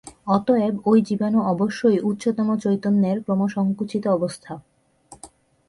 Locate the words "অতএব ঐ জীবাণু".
0.27-1.39